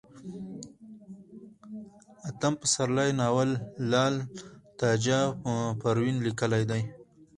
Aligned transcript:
اتم 2.27 2.53
پسرلی 2.61 3.09
ناول 3.19 3.49
لال 3.91 4.13
تاجه 4.79 5.19
پروين 5.81 6.15
ليکلئ 6.25 6.63
دی 6.69 6.81